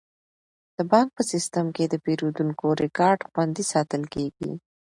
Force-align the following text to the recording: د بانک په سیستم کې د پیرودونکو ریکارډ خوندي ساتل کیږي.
د 0.77 0.77
بانک 0.91 1.09
په 1.17 1.23
سیستم 1.31 1.65
کې 1.75 1.83
د 1.87 1.95
پیرودونکو 2.05 2.65
ریکارډ 2.83 3.19
خوندي 3.29 3.63
ساتل 3.73 4.03
کیږي. 4.13 4.51